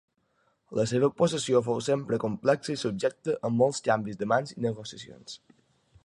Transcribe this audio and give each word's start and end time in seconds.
La 0.77 0.83
seva 0.91 1.09
possessió 1.21 1.59
fou 1.67 1.83
sempre 1.87 2.19
complexa 2.23 2.73
i 2.75 2.79
subjecte 2.85 3.35
a 3.49 3.51
molts 3.61 3.83
canvis 3.89 4.17
de 4.23 4.29
mans 4.33 4.55
i 4.55 4.59
negociacions. 4.67 5.37